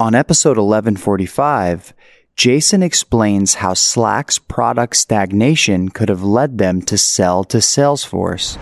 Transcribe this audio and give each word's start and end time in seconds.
On 0.00 0.12
episode 0.12 0.58
1145, 0.58 1.94
Jason 2.34 2.82
explains 2.82 3.54
how 3.54 3.74
Slack's 3.74 4.40
product 4.40 4.96
stagnation 4.96 5.88
could 5.88 6.08
have 6.08 6.24
led 6.24 6.58
them 6.58 6.82
to 6.82 6.98
sell 6.98 7.44
to 7.44 7.58
Salesforce. 7.58 8.58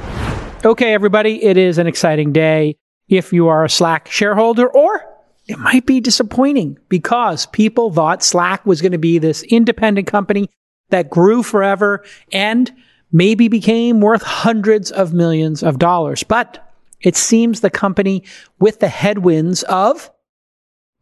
Okay, 0.62 0.92
everybody, 0.92 1.42
it 1.42 1.56
is 1.56 1.78
an 1.78 1.86
exciting 1.86 2.32
day 2.32 2.76
if 3.08 3.32
you 3.32 3.48
are 3.48 3.64
a 3.64 3.70
Slack 3.70 4.08
shareholder, 4.08 4.68
or 4.68 5.06
it 5.48 5.58
might 5.58 5.86
be 5.86 6.00
disappointing 6.00 6.78
because 6.90 7.46
people 7.46 7.90
thought 7.90 8.22
Slack 8.22 8.66
was 8.66 8.82
going 8.82 8.92
to 8.92 8.98
be 8.98 9.16
this 9.16 9.42
independent 9.44 10.06
company 10.06 10.50
that 10.90 11.08
grew 11.08 11.42
forever 11.42 12.04
and 12.30 12.70
maybe 13.10 13.48
became 13.48 14.02
worth 14.02 14.22
hundreds 14.22 14.90
of 14.90 15.14
millions 15.14 15.62
of 15.62 15.78
dollars. 15.78 16.24
But 16.24 16.70
it 17.00 17.16
seems 17.16 17.62
the 17.62 17.70
company 17.70 18.22
with 18.58 18.80
the 18.80 18.88
headwinds 18.88 19.62
of 19.62 20.10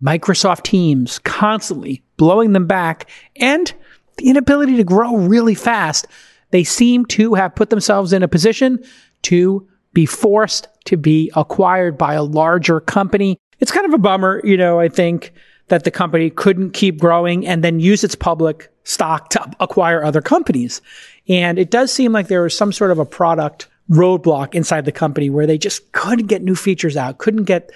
Microsoft 0.03 0.63
Teams 0.63 1.19
constantly 1.21 2.03
blowing 2.17 2.53
them 2.53 2.67
back 2.67 3.09
and 3.37 3.73
the 4.17 4.29
inability 4.29 4.77
to 4.77 4.85
grow 4.85 5.17
really 5.17 5.55
fast, 5.55 6.07
they 6.51 6.65
seem 6.65 7.07
to 7.07 7.35
have 7.35 7.55
put 7.55 7.71
themselves 7.71 8.13
in 8.13 8.23
a 8.23 8.29
position 8.29 8.83
to 9.23 9.67
be 9.93 10.07
forced 10.07 10.69
to 10.85 10.97
be 10.97 11.31
acquired 11.35 11.99
by 11.99 12.15
a 12.15 12.23
larger 12.23 12.81
company. 12.81 13.39
It's 13.59 13.73
kind 13.73 13.87
of 13.87 13.93
a 13.93 13.99
bummer, 13.99 14.41
you 14.45 14.57
know, 14.57 14.81
I 14.81 14.89
think 14.89 15.33
that 15.69 15.85
the 15.85 15.91
company 15.91 16.31
couldn't 16.31 16.73
keep 16.73 16.99
growing 16.99 17.47
and 17.47 17.63
then 17.63 17.81
use 17.81 18.03
its 18.03 18.15
public 18.15 18.73
stock 18.85 19.31
to 19.31 19.51
acquire 19.61 20.03
other 20.03 20.21
companies. 20.21 20.81
And 21.29 21.59
it 21.59 21.71
does 21.71 21.93
seem 21.93 22.13
like 22.13 22.29
there 22.29 22.43
was 22.43 22.57
some 22.57 22.73
sort 22.73 22.91
of 22.91 22.99
a 22.99 23.05
product 23.05 23.69
roadblock 23.89 24.55
inside 24.55 24.85
the 24.85 24.93
company 24.93 25.31
where 25.31 25.47
they 25.47 25.59
just 25.59 25.93
couldn't 25.93 26.27
get 26.27 26.43
new 26.43 26.55
features 26.55 26.97
out, 26.97 27.19
couldn't 27.19 27.45
get 27.45 27.71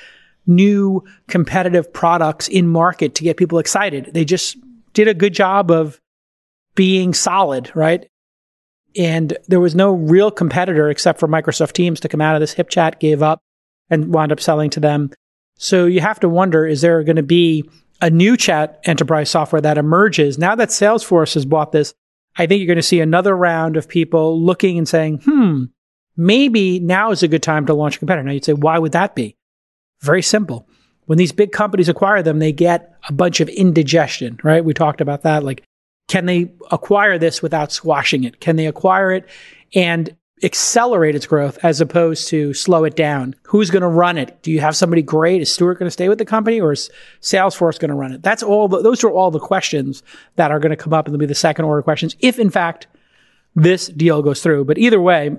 new 0.47 1.03
competitive 1.29 1.93
products 1.93 2.49
in 2.49 2.69
market 2.69 3.15
to 3.17 3.25
get 3.25 3.37
people 3.37 3.59
excited. 3.59 4.11
They 4.13 4.25
just 4.25 4.57
did 4.93 5.09
a 5.09 5.15
good 5.15 5.35
job 5.35 5.71
of 5.71 6.01
being 6.75 7.15
solid, 7.15 7.71
right? 7.75 8.09
And 8.97 9.37
there 9.49 9.61
was 9.61 9.75
no 9.75 9.93
real 9.93 10.31
competitor 10.31 10.89
except 10.89 11.19
for 11.19 11.29
Microsoft 11.29 11.73
Teams 11.73 12.01
to 12.01 12.09
come 12.09 12.21
out 12.21 12.35
of 12.35 12.41
this. 12.41 12.55
HipChat 12.55 13.01
gave 13.01 13.23
up 13.23 13.41
and 13.91 14.13
wound 14.13 14.33
up 14.33 14.41
selling 14.41 14.71
to 14.71 14.81
them. 14.81 15.11
So 15.57 15.87
you 15.87 16.01
have 16.01 16.21
to 16.21 16.29
wonder, 16.29 16.67
is 16.67 16.81
there 16.81 17.03
going 17.03 17.17
to 17.17 17.23
be 17.23 17.69
a 18.01 18.11
new 18.11 18.37
chat 18.37 18.81
enterprise 18.85 19.31
software 19.31 19.61
that 19.61 19.79
emerges 19.79 20.39
now 20.39 20.55
that 20.57 20.69
Salesforce 20.69 21.35
has 21.35 21.45
bought 21.45 21.73
this? 21.73 21.95
I 22.37 22.47
think 22.47 22.59
you're 22.59 22.67
going 22.67 22.77
to 22.77 22.83
see 22.83 23.01
another 23.01 23.37
round 23.37 23.77
of 23.77 23.89
people 23.89 24.41
looking 24.41 24.79
and 24.79 24.89
saying, 24.89 25.21
hmm, 25.25 25.65
maybe 26.17 26.81
now 26.81 27.13
is 27.13 27.23
a 27.23 27.29
good 27.29 27.43
time 27.43 27.67
to 27.67 27.75
launch 27.75 27.97
a 27.97 27.99
competitor. 28.01 28.25
Now 28.25 28.33
you'd 28.33 28.45
say, 28.45 28.53
why 28.53 28.79
would 28.79 28.93
that 28.93 29.15
be? 29.15 29.37
Very 30.05 30.23
simple. 30.23 30.69
When 31.07 31.19
these 31.19 31.33
big 31.33 31.51
companies 31.51 31.89
acquire 31.89 32.23
them, 32.23 32.39
they 32.39 32.53
get 32.53 32.95
a 33.09 33.13
bunch 33.13 33.41
of 33.41 33.49
indigestion, 33.49 34.39
right? 34.43 34.65
We 34.65 34.75
talked 34.75 35.01
about 35.01 35.23
that. 35.23 35.43
Like, 35.43 35.63
can 36.09 36.27
they 36.27 36.53
acquire 36.71 37.19
this 37.19 37.41
without 37.43 37.73
squashing 37.73 38.25
it? 38.25 38.39
Can 38.39 38.57
they 38.57 38.67
acquire 38.67 39.11
it 39.13 39.27
and 39.75 40.15
accelerate 40.43 41.15
its 41.15 41.27
growth 41.27 41.59
as 41.63 41.81
opposed 41.81 42.29
to 42.29 42.53
slow 42.53 42.85
it 42.85 42.97
down? 42.97 43.35
Who's 43.45 43.71
going 43.71 43.83
to 43.83 43.89
run 43.89 44.19
it? 44.19 44.43
Do 44.43 44.51
you 44.51 44.61
have 44.61 44.77
somebody 44.77 45.01
great? 45.01 45.41
Is 45.41 45.51
Stewart 45.51 45.79
going 45.79 45.87
to 45.87 45.91
stay 45.91 46.11
with 46.11 46.19
the 46.19 46.27
company 46.27 46.61
or 46.61 46.73
is 46.73 46.91
Salesforce 47.23 47.79
going 47.79 47.89
to 47.89 47.95
run 47.95 48.13
it? 48.13 48.23
That's 48.23 48.43
all. 48.43 48.69
The, 48.69 48.83
those 48.83 49.03
are 49.05 49.11
all 49.11 49.31
the 49.31 49.41
questions 49.41 50.03
that 50.37 50.51
are 50.51 50.59
going 50.59 50.71
to 50.71 50.77
come 50.77 50.93
up 50.93 51.07
and 51.07 51.15
they'll 51.15 51.21
be 51.21 51.27
the 51.27 51.35
second 51.35 51.65
order 51.65 51.83
questions 51.83 52.15
if 52.21 52.39
in 52.39 52.51
fact 52.51 52.89
this 53.55 53.87
deal 53.89 54.21
goes 54.21 54.43
through. 54.43 54.67
But 54.67 54.77
either 54.77 55.01
way, 55.01 55.35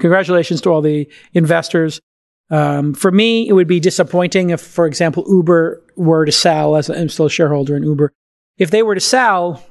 congratulations 0.00 0.60
to 0.62 0.70
all 0.70 0.80
the 0.80 1.08
investors. 1.34 2.00
Um, 2.50 2.94
for 2.94 3.10
me, 3.10 3.48
it 3.48 3.52
would 3.52 3.66
be 3.66 3.80
disappointing 3.80 4.50
if, 4.50 4.60
for 4.60 4.86
example, 4.86 5.24
Uber 5.28 5.82
were 5.96 6.24
to 6.24 6.32
sell, 6.32 6.76
as 6.76 6.88
I'm 6.88 7.08
still 7.08 7.26
a 7.26 7.30
shareholder 7.30 7.76
in 7.76 7.82
Uber, 7.82 8.12
if 8.58 8.70
they 8.70 8.82
were 8.82 8.94
to 8.94 9.00
sell, 9.00 9.64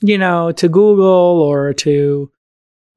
you 0.00 0.18
know, 0.18 0.52
to 0.52 0.68
Google 0.68 1.04
or 1.06 1.74
to, 1.74 2.30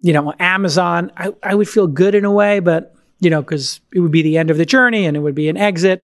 you 0.02 0.14
know, 0.14 0.34
Amazon, 0.40 1.12
I, 1.18 1.34
I 1.44 1.56
would 1.56 1.68
feel 1.68 1.88
good 1.88 2.16
in 2.16 2.26
a 2.26 2.32
way, 2.32 2.60
but, 2.60 2.96
you 3.20 3.30
know, 3.30 3.42
because 3.42 3.82
it 3.94 4.00
would 4.00 4.12
be 4.12 4.22
the 4.22 4.38
end 4.38 4.52
of 4.52 4.58
the 4.58 4.66
journey 4.66 5.06
and 5.06 5.18
it 5.18 5.20
would 5.20 5.36
be 5.36 5.50
an 5.50 5.58
exit. 5.58 6.02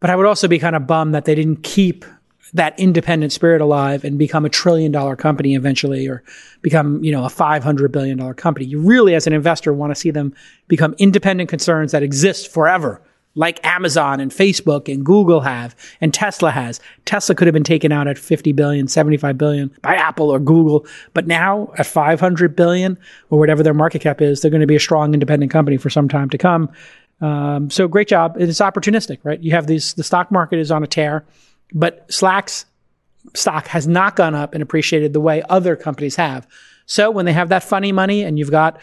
But 0.00 0.10
I 0.10 0.16
would 0.16 0.26
also 0.26 0.48
be 0.48 0.58
kind 0.58 0.76
of 0.76 0.86
bummed 0.86 1.14
that 1.14 1.24
they 1.24 1.34
didn't 1.34 1.62
keep 1.62 2.04
that 2.54 2.78
independent 2.78 3.32
spirit 3.32 3.60
alive 3.60 4.04
and 4.04 4.16
become 4.16 4.44
a 4.44 4.48
trillion 4.48 4.92
dollar 4.92 5.16
company 5.16 5.54
eventually 5.54 6.08
or 6.08 6.22
become, 6.62 7.02
you 7.02 7.10
know, 7.10 7.24
a 7.24 7.28
500 7.28 7.92
billion 7.92 8.16
dollar 8.16 8.32
company. 8.32 8.64
You 8.64 8.80
really, 8.80 9.14
as 9.14 9.26
an 9.26 9.32
investor, 9.32 9.72
want 9.72 9.90
to 9.90 10.00
see 10.00 10.10
them 10.10 10.32
become 10.68 10.94
independent 10.98 11.50
concerns 11.50 11.90
that 11.92 12.04
exist 12.04 12.52
forever, 12.52 13.02
like 13.34 13.64
Amazon 13.66 14.20
and 14.20 14.30
Facebook 14.30 14.92
and 14.92 15.04
Google 15.04 15.40
have 15.40 15.74
and 16.00 16.14
Tesla 16.14 16.52
has. 16.52 16.80
Tesla 17.04 17.34
could 17.34 17.48
have 17.48 17.54
been 17.54 17.64
taken 17.64 17.90
out 17.90 18.06
at 18.06 18.16
50 18.16 18.52
billion, 18.52 18.86
75 18.86 19.36
billion 19.36 19.74
by 19.82 19.96
Apple 19.96 20.30
or 20.30 20.38
Google, 20.38 20.86
but 21.12 21.26
now 21.26 21.72
at 21.76 21.86
500 21.86 22.54
billion 22.54 22.96
or 23.30 23.38
whatever 23.40 23.64
their 23.64 23.74
market 23.74 24.00
cap 24.00 24.22
is, 24.22 24.40
they're 24.40 24.50
going 24.52 24.60
to 24.60 24.66
be 24.68 24.76
a 24.76 24.80
strong 24.80 25.12
independent 25.12 25.50
company 25.50 25.76
for 25.76 25.90
some 25.90 26.08
time 26.08 26.30
to 26.30 26.38
come. 26.38 26.70
Um, 27.20 27.68
so 27.68 27.88
great 27.88 28.06
job. 28.06 28.36
It's 28.38 28.60
opportunistic, 28.60 29.18
right? 29.24 29.42
You 29.42 29.52
have 29.52 29.66
these, 29.66 29.94
the 29.94 30.04
stock 30.04 30.30
market 30.30 30.60
is 30.60 30.70
on 30.70 30.84
a 30.84 30.86
tear. 30.86 31.24
But 31.72 32.12
Slack's 32.12 32.66
stock 33.34 33.68
has 33.68 33.86
not 33.86 34.16
gone 34.16 34.34
up 34.34 34.54
and 34.54 34.62
appreciated 34.62 35.12
the 35.12 35.20
way 35.20 35.42
other 35.48 35.76
companies 35.76 36.16
have. 36.16 36.46
So 36.86 37.10
when 37.10 37.24
they 37.24 37.32
have 37.32 37.48
that 37.48 37.64
funny 37.64 37.92
money 37.92 38.22
and 38.22 38.38
you've 38.38 38.50
got 38.50 38.80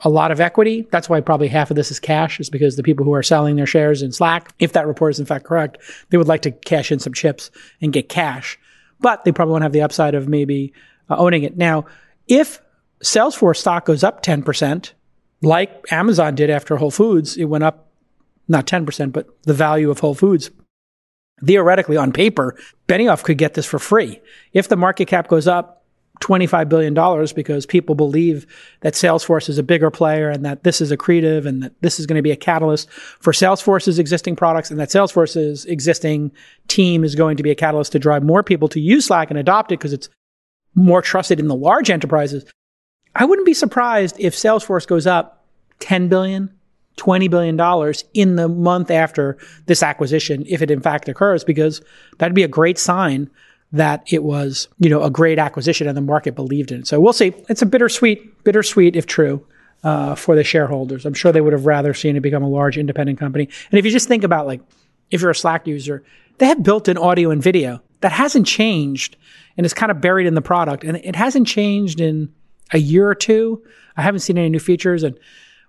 a 0.00 0.08
lot 0.08 0.32
of 0.32 0.40
equity, 0.40 0.86
that's 0.90 1.08
why 1.08 1.20
probably 1.20 1.48
half 1.48 1.70
of 1.70 1.76
this 1.76 1.90
is 1.90 2.00
cash, 2.00 2.40
is 2.40 2.50
because 2.50 2.76
the 2.76 2.82
people 2.82 3.04
who 3.04 3.14
are 3.14 3.22
selling 3.22 3.56
their 3.56 3.66
shares 3.66 4.02
in 4.02 4.10
Slack, 4.10 4.52
if 4.58 4.72
that 4.72 4.86
report 4.86 5.12
is 5.12 5.20
in 5.20 5.26
fact 5.26 5.44
correct, 5.44 5.78
they 6.10 6.18
would 6.18 6.28
like 6.28 6.42
to 6.42 6.50
cash 6.50 6.90
in 6.90 6.98
some 6.98 7.12
chips 7.12 7.50
and 7.80 7.92
get 7.92 8.08
cash. 8.08 8.58
But 9.00 9.24
they 9.24 9.32
probably 9.32 9.52
won't 9.52 9.62
have 9.62 9.72
the 9.72 9.82
upside 9.82 10.14
of 10.14 10.28
maybe 10.28 10.72
uh, 11.08 11.16
owning 11.16 11.42
it. 11.42 11.56
Now, 11.56 11.86
if 12.26 12.60
Salesforce 13.02 13.58
stock 13.58 13.84
goes 13.84 14.02
up 14.02 14.22
10%, 14.22 14.92
like 15.42 15.84
Amazon 15.92 16.34
did 16.34 16.50
after 16.50 16.76
Whole 16.76 16.90
Foods, 16.90 17.36
it 17.36 17.44
went 17.44 17.64
up 17.64 17.88
not 18.48 18.66
10%, 18.66 19.12
but 19.12 19.28
the 19.42 19.54
value 19.54 19.90
of 19.90 20.00
Whole 20.00 20.14
Foods 20.14 20.50
theoretically 21.44 21.96
on 21.96 22.12
paper, 22.12 22.56
Benioff 22.88 23.22
could 23.22 23.38
get 23.38 23.54
this 23.54 23.66
for 23.66 23.78
free. 23.78 24.20
If 24.52 24.68
the 24.68 24.76
market 24.76 25.06
cap 25.06 25.28
goes 25.28 25.48
up 25.48 25.82
$25 26.22 26.68
billion 26.68 26.94
because 27.34 27.66
people 27.66 27.94
believe 27.94 28.46
that 28.80 28.94
Salesforce 28.94 29.48
is 29.48 29.58
a 29.58 29.62
bigger 29.62 29.90
player 29.90 30.30
and 30.30 30.44
that 30.44 30.62
this 30.62 30.80
is 30.80 30.92
accretive 30.92 31.44
and 31.46 31.62
that 31.62 31.82
this 31.82 31.98
is 31.98 32.06
going 32.06 32.16
to 32.16 32.22
be 32.22 32.30
a 32.30 32.36
catalyst 32.36 32.88
for 32.90 33.32
Salesforce's 33.32 33.98
existing 33.98 34.36
products 34.36 34.70
and 34.70 34.78
that 34.78 34.88
Salesforce's 34.88 35.64
existing 35.66 36.30
team 36.68 37.04
is 37.04 37.14
going 37.14 37.36
to 37.36 37.42
be 37.42 37.50
a 37.50 37.54
catalyst 37.54 37.92
to 37.92 37.98
drive 37.98 38.22
more 38.22 38.42
people 38.42 38.68
to 38.68 38.80
use 38.80 39.06
Slack 39.06 39.30
and 39.30 39.38
adopt 39.38 39.72
it 39.72 39.78
because 39.78 39.92
it's 39.92 40.08
more 40.74 41.02
trusted 41.02 41.40
in 41.40 41.48
the 41.48 41.56
large 41.56 41.90
enterprises. 41.90 42.44
I 43.14 43.24
wouldn't 43.24 43.46
be 43.46 43.54
surprised 43.54 44.16
if 44.18 44.34
Salesforce 44.34 44.86
goes 44.86 45.06
up 45.06 45.44
10 45.80 46.08
billion, 46.08 46.54
$20 46.96 47.30
billion 47.30 47.94
in 48.14 48.36
the 48.36 48.48
month 48.48 48.90
after 48.90 49.38
this 49.66 49.82
acquisition, 49.82 50.44
if 50.48 50.62
it 50.62 50.70
in 50.70 50.80
fact 50.80 51.08
occurs, 51.08 51.44
because 51.44 51.80
that'd 52.18 52.34
be 52.34 52.42
a 52.42 52.48
great 52.48 52.78
sign 52.78 53.30
that 53.72 54.04
it 54.12 54.22
was, 54.22 54.68
you 54.78 54.90
know, 54.90 55.02
a 55.02 55.10
great 55.10 55.38
acquisition 55.38 55.88
and 55.88 55.96
the 55.96 56.02
market 56.02 56.34
believed 56.34 56.70
in 56.70 56.80
it. 56.80 56.86
So 56.86 57.00
we'll 57.00 57.14
see. 57.14 57.32
It's 57.48 57.62
a 57.62 57.66
bittersweet, 57.66 58.44
bittersweet 58.44 58.96
if 58.96 59.06
true, 59.06 59.46
uh, 59.82 60.14
for 60.14 60.36
the 60.36 60.44
shareholders. 60.44 61.06
I'm 61.06 61.14
sure 61.14 61.32
they 61.32 61.40
would 61.40 61.54
have 61.54 61.66
rather 61.66 61.94
seen 61.94 62.16
it 62.16 62.20
become 62.20 62.42
a 62.42 62.48
large 62.48 62.76
independent 62.76 63.18
company. 63.18 63.48
And 63.70 63.78
if 63.78 63.84
you 63.84 63.90
just 63.90 64.08
think 64.08 64.24
about 64.24 64.46
like, 64.46 64.60
if 65.10 65.22
you're 65.22 65.30
a 65.30 65.34
Slack 65.34 65.66
user, 65.66 66.04
they 66.38 66.46
have 66.46 66.62
built-in 66.62 66.98
audio 66.98 67.30
and 67.30 67.42
video 67.42 67.82
that 68.00 68.12
hasn't 68.12 68.46
changed 68.46 69.16
and 69.56 69.64
is 69.64 69.74
kind 69.74 69.90
of 69.90 70.00
buried 70.00 70.26
in 70.26 70.34
the 70.34 70.42
product. 70.42 70.84
And 70.84 70.98
it 70.98 71.16
hasn't 71.16 71.46
changed 71.46 72.00
in 72.00 72.32
a 72.72 72.78
year 72.78 73.08
or 73.08 73.14
two. 73.14 73.62
I 73.96 74.02
haven't 74.02 74.20
seen 74.20 74.38
any 74.38 74.48
new 74.50 74.60
features 74.60 75.02
and 75.02 75.18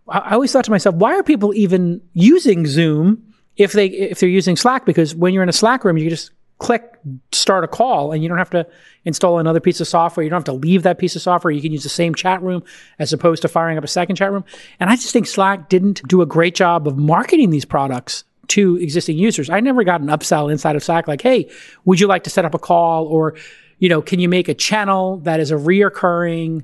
I 0.08 0.34
always 0.34 0.52
thought 0.52 0.66
to 0.66 0.72
myself, 0.72 0.96
why 0.96 1.16
are 1.16 1.24
people 1.24 1.53
even 1.53 2.02
using 2.14 2.66
Zoom 2.66 3.34
if 3.56 3.72
they 3.72 3.88
if 3.88 4.19
they're 4.19 4.30
using 4.30 4.56
Slack? 4.56 4.86
Because 4.86 5.16
when 5.16 5.34
you're 5.34 5.44
in 5.44 5.50
a 5.50 5.54
Slack 5.54 5.83
room, 5.83 5.98
you 5.98 6.10
just 6.10 6.31
click 6.60 7.00
start 7.31 7.63
a 7.63 7.68
call 7.68 8.12
and 8.12 8.24
you 8.24 8.30
don't 8.30 8.38
have 8.38 8.50
to 8.51 8.66
install 9.06 9.39
another 9.39 9.60
piece 9.60 9.81
of 9.81 9.88
software. 9.88 10.24
You 10.24 10.30
don't 10.30 10.38
have 10.38 10.45
to 10.45 10.54
leave 10.54 10.83
that 10.83 10.98
piece 10.98 11.16
of 11.16 11.22
software. 11.22 11.51
You 11.51 11.62
can 11.62 11.72
use 11.72 11.83
the 11.83 11.89
same 11.89 12.16
chat 12.16 12.42
room 12.42 12.63
as 13.00 13.12
opposed 13.12 13.42
to 13.42 13.48
firing 13.48 13.78
up 13.78 13.83
a 13.83 13.88
second 13.88 14.16
chat 14.16 14.31
room. 14.31 14.45
And 14.80 14.89
I 14.89 14.95
just 14.95 15.12
think 15.12 15.28
Slack 15.28 15.68
didn't 15.68 16.01
do 16.07 16.22
a 16.22 16.25
great 16.25 16.56
job 16.56 16.88
of 16.88 16.98
marketing 16.98 17.50
these 17.50 17.66
products 17.66 18.24
to 18.50 18.78
existing 18.78 19.18
users. 19.18 19.50
I 19.50 19.60
never 19.60 19.83
got 19.83 20.01
an 20.01 20.07
upsell 20.07 20.51
inside 20.51 20.75
of 20.75 20.83
Slack 20.83 21.07
like, 21.07 21.22
hey, 21.22 21.50
would 21.86 22.00
you 22.00 22.07
like 22.07 22.24
to 22.24 22.30
set 22.30 22.45
up 22.45 22.54
a 22.54 22.60
call? 22.60 23.06
Or, 23.07 23.36
you 23.80 23.89
know, 23.89 24.01
can 24.01 24.19
you 24.19 24.30
make 24.30 24.48
a 24.48 24.54
channel 24.54 25.18
that 25.19 25.39
is 25.39 25.51
a 25.51 25.56
reoccurring 25.56 26.63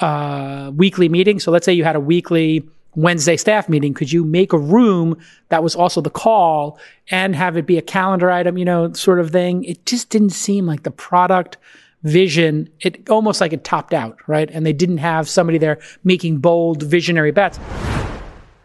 uh, 0.00 0.70
weekly 0.74 1.08
meeting. 1.08 1.40
So 1.40 1.50
let's 1.50 1.64
say 1.64 1.72
you 1.72 1.84
had 1.84 1.96
a 1.96 2.00
weekly 2.00 2.68
Wednesday 2.94 3.36
staff 3.36 3.68
meeting. 3.68 3.94
Could 3.94 4.12
you 4.12 4.24
make 4.24 4.52
a 4.52 4.58
room 4.58 5.18
that 5.50 5.62
was 5.62 5.76
also 5.76 6.00
the 6.00 6.10
call 6.10 6.78
and 7.10 7.34
have 7.36 7.56
it 7.56 7.66
be 7.66 7.78
a 7.78 7.82
calendar 7.82 8.30
item, 8.30 8.58
you 8.58 8.64
know, 8.64 8.92
sort 8.92 9.20
of 9.20 9.30
thing? 9.30 9.64
It 9.64 9.86
just 9.86 10.10
didn't 10.10 10.30
seem 10.30 10.66
like 10.66 10.82
the 10.82 10.90
product 10.90 11.58
vision, 12.02 12.68
it 12.80 13.08
almost 13.10 13.40
like 13.40 13.52
it 13.52 13.64
topped 13.64 13.92
out, 13.92 14.18
right? 14.26 14.48
And 14.52 14.64
they 14.64 14.72
didn't 14.72 14.98
have 14.98 15.28
somebody 15.28 15.58
there 15.58 15.78
making 16.04 16.38
bold 16.38 16.82
visionary 16.82 17.32
bets. 17.32 17.58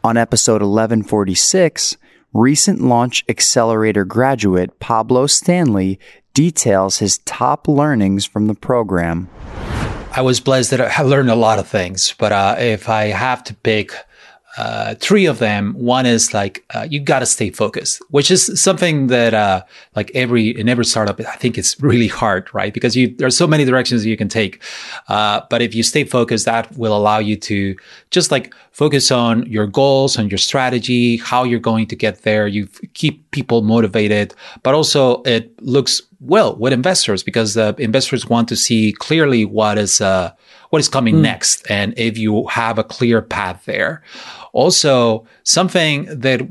On 0.03 0.17
episode 0.17 0.61
1146, 0.61 1.97
recent 2.33 2.81
Launch 2.81 3.23
Accelerator 3.27 4.05
graduate 4.05 4.79
Pablo 4.79 5.27
Stanley 5.27 5.99
details 6.33 6.97
his 6.97 7.19
top 7.19 7.67
learnings 7.67 8.25
from 8.25 8.47
the 8.47 8.55
program. 8.55 9.29
I 10.15 10.21
was 10.21 10.39
blessed 10.39 10.69
that 10.69 10.99
I 10.99 11.01
learned 11.01 11.31
a 11.31 11.35
lot 11.35 11.57
of 11.57 11.67
things, 11.67 12.13
but 12.19 12.31
uh, 12.31 12.55
if 12.59 12.87
I 12.87 13.05
have 13.05 13.43
to 13.45 13.55
pick 13.55 13.93
uh, 14.55 14.93
three 14.95 15.25
of 15.25 15.39
them. 15.39 15.73
One 15.73 16.05
is 16.05 16.33
like 16.33 16.63
uh, 16.75 16.87
you 16.89 16.99
got 16.99 17.19
to 17.19 17.25
stay 17.25 17.49
focused, 17.49 18.01
which 18.09 18.29
is 18.29 18.61
something 18.61 19.07
that 19.07 19.33
uh, 19.33 19.63
like 19.95 20.11
every 20.13 20.49
in 20.49 20.69
every 20.69 20.85
startup, 20.85 21.19
I 21.19 21.35
think 21.37 21.57
it's 21.57 21.81
really 21.81 22.07
hard, 22.07 22.53
right? 22.53 22.71
Because 22.73 22.95
you 22.95 23.15
there's 23.17 23.35
so 23.35 23.47
many 23.47 23.65
directions 23.65 24.05
you 24.05 24.15
can 24.15 24.29
take. 24.29 24.61
Uh, 25.07 25.41
but 25.49 25.61
if 25.63 25.73
you 25.73 25.81
stay 25.81 26.03
focused, 26.03 26.45
that 26.45 26.71
will 26.77 26.95
allow 26.95 27.17
you 27.17 27.35
to 27.37 27.75
just 28.11 28.29
like 28.29 28.53
focus 28.71 29.09
on 29.11 29.45
your 29.47 29.65
goals, 29.65 30.17
and 30.17 30.31
your 30.31 30.37
strategy, 30.37 31.17
how 31.17 31.43
you're 31.43 31.59
going 31.59 31.87
to 31.87 31.95
get 31.95 32.21
there. 32.21 32.45
You 32.45 32.67
keep 32.93 33.31
people 33.31 33.63
motivated, 33.63 34.35
but 34.61 34.75
also 34.75 35.23
it 35.23 35.51
looks 35.63 36.01
well 36.23 36.55
with 36.55 36.73
investors 36.73 37.23
because 37.23 37.53
the 37.53 37.75
investors 37.77 38.27
want 38.27 38.47
to 38.49 38.55
see 38.55 38.93
clearly 38.93 39.45
what 39.45 39.77
is 39.77 40.01
uh, 40.01 40.31
what 40.69 40.79
is 40.79 40.89
coming 40.89 41.15
mm. 41.15 41.21
next, 41.21 41.69
and 41.69 41.93
if 41.97 42.17
you 42.17 42.47
have 42.47 42.79
a 42.79 42.83
clear 42.83 43.21
path 43.21 43.63
there. 43.65 44.01
Also, 44.53 45.25
something 45.43 46.05
that 46.05 46.41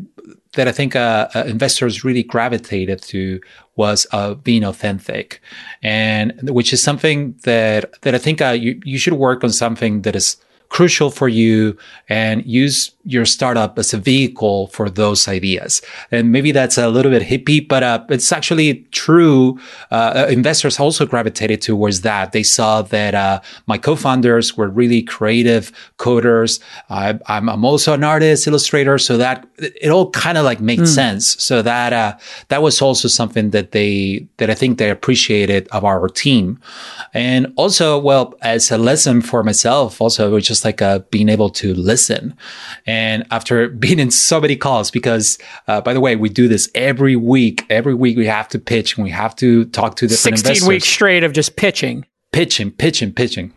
that 0.55 0.69
I 0.69 0.73
think 0.73 0.95
uh, 0.95 1.29
uh, 1.35 1.45
investors 1.47 2.05
really 2.05 2.23
gravitated 2.23 3.01
to 3.03 3.41
was 3.77 4.07
uh, 4.13 4.35
being 4.35 4.65
authentic, 4.65 5.41
and 5.83 6.51
which 6.51 6.73
is 6.73 6.83
something 6.83 7.35
that 7.45 8.01
that 8.03 8.15
I 8.15 8.19
think 8.19 8.41
uh, 8.41 8.51
you 8.51 8.81
you 8.85 8.99
should 8.99 9.15
work 9.15 9.43
on 9.43 9.51
something 9.51 10.03
that 10.03 10.15
is 10.15 10.37
crucial 10.69 11.11
for 11.11 11.29
you 11.29 11.77
and 12.09 12.45
use 12.47 12.93
your 13.05 13.25
startup 13.25 13.79
as 13.79 13.93
a 13.93 13.99
vehicle 13.99 14.69
for 14.69 14.89
those 14.89 15.27
ideas. 15.27 15.83
And 16.13 16.31
maybe 16.31 16.53
that's 16.53 16.79
a 16.79 16.89
little 16.89 17.11
bit 17.11 17.23
hippie, 17.23 17.67
but 17.67 17.83
uh, 17.83 18.05
it's 18.09 18.31
actually 18.31 18.87
true. 18.93 19.59
Uh, 19.91 20.27
investors 20.31 20.79
also 20.79 21.05
gravitated 21.05 21.61
towards 21.63 22.03
that. 22.03 22.31
They 22.33 22.45
saw 22.45 22.83
that 22.83 23.15
uh, 23.15 23.41
my 23.67 23.77
co-founders 23.77 24.57
were 24.57 24.69
really 24.69 25.03
creative 25.03 25.73
coders. 25.99 26.61
I, 26.91 27.19
am 27.29 27.65
also 27.65 27.95
an 27.95 28.05
artist, 28.05 28.47
illustrator, 28.47 28.99
so 28.99 29.17
that 29.17 29.47
it 29.59 29.91
all 29.91 30.11
kind 30.11 30.39
of 30.39 30.45
like 30.45 30.61
made 30.61 30.81
mm. 30.81 30.87
sense. 30.87 31.43
So 31.43 31.61
that 31.63 31.93
uh, 31.93 32.17
that 32.49 32.63
was 32.63 32.81
also 32.81 33.09
something 33.09 33.51
that 33.51 33.73
they 33.73 34.29
that 34.37 34.49
I 34.49 34.55
think 34.55 34.79
they 34.79 34.91
appreciated 34.91 35.67
of 35.69 35.85
our 35.85 36.09
team. 36.09 36.61
And 37.15 37.53
also, 37.57 37.99
well, 37.99 38.35
as 38.43 38.71
a 38.71 38.79
lesson 38.79 39.23
for 39.23 39.43
myself, 39.43 40.01
also 40.01 40.29
it 40.29 40.31
was 40.31 40.47
just 40.47 40.65
like 40.65 40.81
uh, 40.81 41.01
being 41.11 41.29
able 41.29 41.51
to 41.51 41.75
listen. 41.75 42.37
And 42.87 42.92
after 43.31 43.69
being 43.69 43.99
in 43.99 44.11
so 44.11 44.41
many 44.41 44.57
calls, 44.57 44.91
because 44.91 45.39
uh, 45.69 45.81
by 45.81 45.93
the 45.95 46.01
way, 46.01 46.17
we 46.17 46.29
do 46.29 46.49
this 46.49 46.71
every 46.75 47.17
week. 47.17 47.65
Every 47.71 47.95
week 47.95 48.17
we 48.17 48.27
have 48.27 48.49
to 48.49 48.59
pitch 48.59 48.97
and 48.97 49.05
we 49.05 49.11
have 49.11 49.35
to 49.37 49.65
talk 49.67 49.97
to 49.97 50.07
different 50.07 50.39
16 50.39 50.51
investors. 50.51 50.69
weeks 50.69 50.89
straight 50.89 51.25
of 51.25 51.33
just 51.33 51.57
pitching. 51.57 52.07
Pitching, 52.33 52.71
pitching, 52.71 53.13
pitching. 53.13 53.53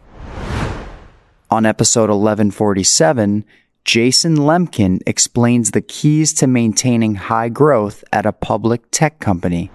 On 1.52 1.66
episode 1.66 2.10
1147, 2.10 3.46
Jason 3.86 4.38
Lemkin 4.38 5.00
explains 5.06 5.72
the 5.72 5.82
keys 5.82 6.34
to 6.34 6.48
maintaining 6.48 7.16
high 7.16 7.50
growth 7.50 8.04
at 8.12 8.26
a 8.26 8.32
public 8.32 8.90
tech 8.90 9.20
company. 9.20 9.70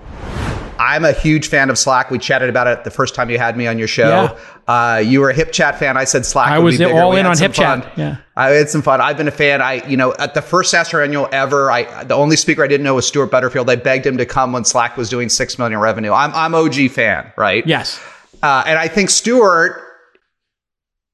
I'm 0.81 1.05
a 1.05 1.13
huge 1.13 1.49
fan 1.49 1.69
of 1.69 1.79
Slack. 1.79 2.11
We 2.11 2.19
chatted 2.19 2.49
about 2.49 2.67
it 2.67 2.85
the 2.85 2.91
first 2.91 3.15
time 3.15 3.29
you 3.29 3.37
had 3.37 3.55
me 3.55 3.67
on 3.67 3.79
your 3.79 3.87
show. 3.87 4.09
Yeah. 4.09 4.39
Uh, 4.67 4.97
you 4.97 5.21
were 5.21 5.29
a 5.29 5.35
HipChat 5.35 5.79
fan. 5.79 5.99
I 5.99 6.05
said 6.05 6.25
Slack. 6.25 6.49
I 6.49 6.59
was 6.59 6.81
all 6.81 7.15
in 7.15 7.27
on 7.27 7.37
HipChat. 7.37 7.99
Yeah, 7.99 8.17
I 8.35 8.49
had 8.49 8.71
some 8.71 8.81
fun. 8.81 9.01
I've 9.01 9.19
been 9.19 9.29
a 9.29 9.33
fan. 9.33 9.61
I, 9.61 9.87
you 9.87 9.99
know, 9.99 10.15
at 10.15 10.33
the 10.33 10.41
first 10.41 10.73
SaaStr 10.73 11.05
annual 11.05 11.29
ever, 11.33 11.71
I 11.71 12.05
the 12.05 12.15
only 12.15 12.37
speaker 12.37 12.65
I 12.65 12.67
didn't 12.67 12.85
know 12.85 12.95
was 12.95 13.07
Stewart 13.07 13.31
Butterfield. 13.31 13.69
I 13.69 13.77
begged 13.77 14.07
him 14.07 14.17
to 14.17 14.25
come 14.25 14.53
when 14.53 14.65
Slack 14.65 14.97
was 14.97 15.11
doing 15.11 15.29
six 15.29 15.59
million 15.59 15.79
revenue. 15.79 16.13
I'm 16.13 16.33
I'm 16.35 16.55
OG 16.55 16.91
fan, 16.93 17.31
right? 17.37 17.67
Yes. 17.67 18.01
Uh, 18.43 18.63
and 18.67 18.79
I 18.79 18.89
think 18.89 19.11
Stewart 19.11 19.83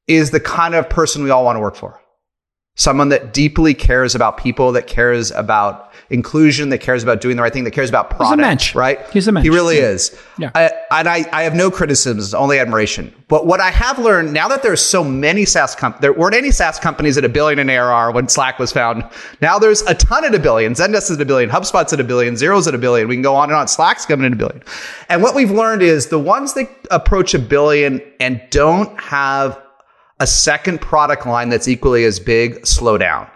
is 0.07 0.31
the 0.31 0.41
kind 0.41 0.77
of 0.77 0.89
person 0.89 1.25
we 1.25 1.31
all 1.31 1.45
want 1.45 1.57
to 1.57 1.61
work 1.61 1.75
for. 1.75 2.01
Someone 2.79 3.09
that 3.09 3.33
deeply 3.33 3.73
cares 3.73 4.15
about 4.15 4.37
people, 4.37 4.71
that 4.73 4.87
cares 4.87 5.31
about 5.31 5.93
inclusion, 6.11 6.69
that 6.69 6.79
cares 6.79 7.03
about 7.03 7.21
doing 7.23 7.37
the 7.37 7.43
right 7.43 7.53
thing, 7.53 7.65
that 7.65 7.71
cares 7.71 7.89
about 7.89 8.11
product. 8.11 8.29
He's 8.29 8.33
a 8.33 8.49
mensch. 8.49 8.75
Right? 8.75 9.11
He's 9.11 9.29
a 9.29 9.33
mensch. 9.33 9.45
He 9.45 9.51
really 9.51 9.79
is. 9.79 10.17
Yeah. 10.39 10.51
I, 10.55 10.71
and 10.91 11.09
I, 11.09 11.25
I 11.33 11.43
have 11.45 11.55
no 11.55 11.71
criticisms, 11.71 12.35
only 12.35 12.59
admiration. 12.59 13.13
But 13.29 13.47
what 13.47 13.61
I 13.61 13.71
have 13.71 13.99
learned 13.99 14.33
now 14.33 14.47
that 14.49 14.63
there's 14.63 14.83
so 14.83 15.03
many 15.03 15.45
SaaS 15.45 15.75
companies, 15.75 16.03
there 16.03 16.13
weren't 16.13 16.35
any 16.35 16.51
SaaS 16.51 16.79
companies 16.79 17.17
at 17.17 17.25
a 17.25 17.29
billion 17.29 17.59
in 17.59 17.71
ARR 17.71 18.13
when 18.13 18.29
Slack 18.29 18.59
was 18.59 18.73
found. 18.73 19.05
Now 19.41 19.59
there's 19.59 19.83
a 19.83 19.95
ton 19.95 20.25
at 20.25 20.35
a 20.35 20.39
billion. 20.39 20.75
Zendesk 20.75 21.11
is 21.11 21.13
at 21.13 21.21
a 21.21 21.25
billion. 21.25 21.49
HubSpot's 21.51 21.93
at 21.93 22.01
a 22.01 22.05
billion. 22.05 22.35
Xero's 22.35 22.69
at 22.69 22.75
a 22.75 22.79
billion. 22.79 23.09
We 23.09 23.17
can 23.17 23.23
go 23.23 23.35
on 23.35 23.49
and 23.49 23.57
on. 23.57 23.69
Slack's 23.69 24.07
coming 24.07 24.27
in 24.27 24.35
a 24.35 24.37
billion. 24.37 24.63
And 25.09 25.23
what 25.23 25.35
we've 25.35 25.51
learned 25.51 25.83
is 25.83 26.09
the 26.09 26.19
ones 26.19 26.55
that 26.55 26.69
approach 26.91 27.35
a 27.35 27.39
billion 27.39 28.03
and 28.21 28.41
don't 28.51 29.01
have 29.01 29.61
a 30.21 30.27
second 30.27 30.81
product 30.81 31.27
line 31.27 31.49
that's 31.49 31.69
equally 31.69 32.05
as 32.05 32.19
big 32.19 32.67
slow 32.67 32.99
down 32.99 33.29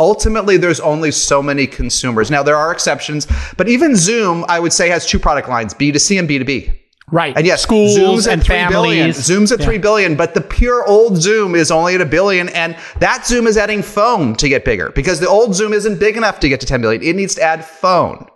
ultimately 0.00 0.56
there's 0.56 0.80
only 0.80 1.12
so 1.12 1.42
many 1.42 1.66
consumers. 1.66 2.30
Now 2.30 2.42
there 2.42 2.56
are 2.56 2.72
exceptions, 2.72 3.28
but 3.56 3.68
even 3.68 3.94
Zoom, 3.94 4.44
I 4.48 4.58
would 4.58 4.72
say 4.72 4.88
has 4.88 5.06
two 5.06 5.18
product 5.18 5.48
lines, 5.48 5.74
B2C 5.74 6.18
and 6.18 6.28
B2B. 6.28 6.76
Right. 7.12 7.36
And 7.36 7.44
yes, 7.44 7.62
schools 7.62 7.94
Zoom's 7.94 8.26
and 8.26 8.40
at 8.40 8.46
three 8.46 8.56
families. 8.56 8.74
billion. 8.74 9.12
Zoom's 9.12 9.52
at 9.52 9.58
yeah. 9.60 9.66
three 9.66 9.78
billion, 9.78 10.16
but 10.16 10.32
the 10.34 10.40
pure 10.40 10.86
old 10.86 11.16
Zoom 11.16 11.54
is 11.54 11.70
only 11.70 11.96
at 11.96 12.00
a 12.00 12.06
billion, 12.06 12.48
and 12.50 12.76
that 13.00 13.26
Zoom 13.26 13.46
is 13.46 13.56
adding 13.56 13.82
phone 13.82 14.34
to 14.36 14.48
get 14.48 14.64
bigger 14.64 14.90
because 14.90 15.20
the 15.20 15.28
old 15.28 15.54
Zoom 15.54 15.72
isn't 15.72 15.98
big 15.98 16.16
enough 16.16 16.40
to 16.40 16.48
get 16.48 16.60
to 16.60 16.66
10 16.66 16.80
billion. 16.80 17.02
It 17.02 17.16
needs 17.16 17.34
to 17.34 17.42
add 17.42 17.64
phone, 17.64 18.26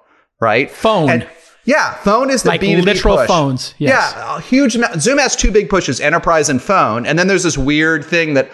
right? 0.41 0.71
Phone. 0.71 1.09
And 1.09 1.29
yeah, 1.65 1.95
phone 1.95 2.31
is 2.31 2.43
the 2.43 2.51
like 2.51 2.61
B2B 2.61 2.85
literal 2.85 3.17
push. 3.17 3.29
phones. 3.29 3.75
Yes. 3.79 4.13
Yeah, 4.15 4.37
a 4.37 4.41
huge 4.41 4.77
amount. 4.77 5.01
Zoom 5.01 5.19
has 5.19 5.35
two 5.35 5.51
big 5.51 5.69
pushes: 5.69 6.01
enterprise 6.01 6.49
and 6.49 6.61
phone. 6.61 7.07
And 7.07 7.19
then 7.19 7.27
there's 7.27 7.43
this 7.43 7.57
weird 7.57 8.05
thing 8.05 8.35
that 8.35 8.51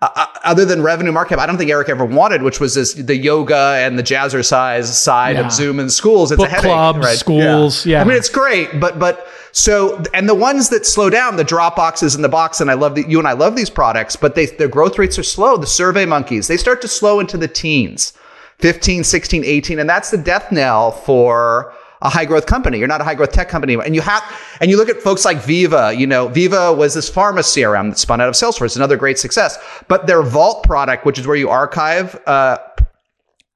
uh, 0.00 0.08
uh, 0.16 0.26
other 0.44 0.64
than 0.64 0.82
revenue 0.82 1.12
market, 1.12 1.38
I 1.38 1.46
don't 1.46 1.56
think 1.56 1.70
Eric 1.70 1.88
ever 1.88 2.04
wanted, 2.04 2.42
which 2.42 2.60
was 2.60 2.74
this 2.74 2.94
the 2.94 3.16
yoga 3.16 3.76
and 3.78 3.98
the 3.98 4.02
jazzercise 4.02 4.86
side 4.86 5.36
yeah. 5.36 5.46
of 5.46 5.52
Zoom 5.52 5.80
in 5.80 5.88
schools. 5.88 6.32
It's 6.32 6.38
Book 6.38 6.48
a 6.48 6.50
headache, 6.50 6.70
clubs, 6.70 6.98
right? 6.98 7.18
schools. 7.18 7.86
Yeah. 7.86 7.98
yeah. 7.98 8.00
I 8.02 8.04
mean, 8.04 8.16
it's 8.16 8.28
great, 8.28 8.80
but 8.80 8.98
but 8.98 9.26
so 9.52 10.02
and 10.12 10.28
the 10.28 10.34
ones 10.34 10.68
that 10.70 10.84
slow 10.84 11.08
down, 11.08 11.36
the 11.36 11.44
Dropboxes 11.44 12.16
in 12.16 12.22
the 12.22 12.28
box, 12.28 12.60
and 12.60 12.70
I 12.70 12.74
love 12.74 12.94
that 12.96 13.08
you 13.08 13.18
and 13.18 13.28
I 13.28 13.32
love 13.32 13.56
these 13.56 13.70
products, 13.70 14.16
but 14.16 14.34
they 14.34 14.46
their 14.46 14.68
growth 14.68 14.98
rates 14.98 15.18
are 15.18 15.22
slow. 15.22 15.56
The 15.56 15.66
SurveyMonkeys, 15.66 16.48
they 16.48 16.56
start 16.56 16.82
to 16.82 16.88
slow 16.88 17.20
into 17.20 17.38
the 17.38 17.48
teens, 17.48 18.12
15, 18.58 19.04
16, 19.04 19.44
18, 19.44 19.78
and 19.78 19.88
that's 19.88 20.10
the 20.10 20.18
death 20.18 20.50
knell 20.50 20.92
for 20.92 21.72
a 22.04 22.10
high 22.10 22.26
growth 22.26 22.46
company. 22.46 22.78
You're 22.78 22.88
not 22.88 23.00
a 23.00 23.04
high 23.04 23.14
growth 23.14 23.32
tech 23.32 23.48
company. 23.48 23.74
And 23.74 23.94
you 23.94 24.02
have, 24.02 24.22
and 24.60 24.70
you 24.70 24.76
look 24.76 24.90
at 24.90 25.00
folks 25.00 25.24
like 25.24 25.38
Veeva, 25.38 25.96
you 25.96 26.06
know, 26.06 26.28
Veeva 26.28 26.76
was 26.76 26.94
this 26.94 27.10
pharma 27.10 27.40
CRM 27.40 27.90
that 27.90 27.98
spun 27.98 28.20
out 28.20 28.28
of 28.28 28.34
Salesforce, 28.34 28.76
another 28.76 28.96
great 28.96 29.18
success. 29.18 29.58
But 29.88 30.06
their 30.06 30.22
Vault 30.22 30.64
product, 30.64 31.06
which 31.06 31.18
is 31.18 31.26
where 31.26 31.36
you 31.36 31.48
archive, 31.48 32.20
uh, 32.26 32.58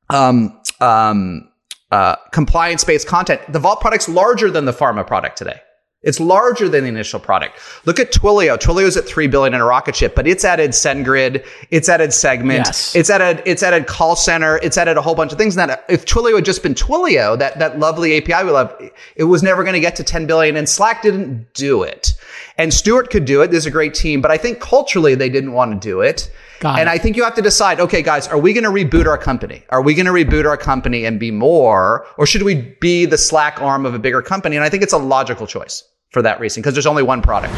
um, 0.08 0.58
um, 0.80 1.50
uh, 1.92 2.16
compliance 2.32 2.84
based 2.84 3.06
content, 3.06 3.40
the 3.52 3.58
Vault 3.58 3.80
product's 3.80 4.08
larger 4.08 4.50
than 4.50 4.64
the 4.64 4.72
pharma 4.72 5.06
product 5.06 5.36
today. 5.36 5.60
It's 6.02 6.20
larger 6.20 6.68
than 6.68 6.84
the 6.84 6.88
initial 6.88 7.18
product. 7.18 7.58
Look 7.84 7.98
at 7.98 8.12
Twilio. 8.12 8.56
Twilio's 8.56 8.96
at 8.96 9.04
three 9.04 9.26
billion 9.26 9.52
in 9.52 9.60
a 9.60 9.64
rocket 9.64 9.96
ship, 9.96 10.14
but 10.14 10.28
it's 10.28 10.44
added 10.44 10.70
SendGrid, 10.70 11.44
it's 11.70 11.88
added 11.88 12.12
Segment, 12.12 12.66
yes. 12.66 12.94
it's 12.94 13.10
added 13.10 13.42
it's 13.44 13.64
added 13.64 13.88
call 13.88 14.14
center, 14.14 14.58
it's 14.58 14.78
added 14.78 14.96
a 14.96 15.02
whole 15.02 15.16
bunch 15.16 15.32
of 15.32 15.38
things. 15.38 15.56
That 15.56 15.84
if 15.88 16.04
Twilio 16.04 16.36
had 16.36 16.44
just 16.44 16.62
been 16.62 16.74
Twilio, 16.74 17.36
that 17.38 17.58
that 17.58 17.80
lovely 17.80 18.16
API 18.16 18.44
we 18.44 18.52
love, 18.52 18.72
it 19.16 19.24
was 19.24 19.42
never 19.42 19.64
going 19.64 19.74
to 19.74 19.80
get 19.80 19.96
to 19.96 20.04
10 20.04 20.26
billion, 20.28 20.56
and 20.56 20.68
Slack 20.68 21.02
didn't 21.02 21.52
do 21.54 21.82
it. 21.82 22.12
And 22.56 22.72
Stewart 22.72 23.10
could 23.10 23.24
do 23.24 23.42
it. 23.42 23.50
There's 23.50 23.66
a 23.66 23.70
great 23.70 23.94
team, 23.94 24.20
but 24.20 24.30
I 24.30 24.36
think 24.36 24.60
culturally 24.60 25.14
they 25.14 25.28
didn't 25.28 25.52
want 25.52 25.72
to 25.72 25.88
do 25.88 26.00
it. 26.00 26.30
Got 26.60 26.78
and 26.78 26.88
it. 26.88 26.92
I 26.92 26.98
think 26.98 27.16
you 27.16 27.24
have 27.24 27.34
to 27.34 27.42
decide, 27.42 27.80
okay, 27.80 28.02
guys, 28.02 28.26
are 28.28 28.38
we 28.38 28.52
going 28.52 28.64
to 28.64 28.70
reboot 28.70 29.06
our 29.06 29.18
company? 29.18 29.64
Are 29.70 29.82
we 29.82 29.94
going 29.94 30.06
to 30.06 30.12
reboot 30.12 30.44
our 30.44 30.56
company 30.56 31.04
and 31.04 31.20
be 31.20 31.30
more, 31.30 32.06
or 32.16 32.26
should 32.26 32.42
we 32.42 32.76
be 32.80 33.04
the 33.04 33.18
Slack 33.18 33.60
arm 33.60 33.86
of 33.86 33.94
a 33.94 33.98
bigger 33.98 34.22
company? 34.22 34.56
And 34.56 34.64
I 34.64 34.68
think 34.68 34.82
it's 34.82 34.92
a 34.92 34.98
logical 34.98 35.46
choice 35.46 35.84
for 36.10 36.22
that 36.22 36.40
reason 36.40 36.62
because 36.62 36.74
there's 36.74 36.86
only 36.86 37.02
one 37.02 37.22
product. 37.22 37.54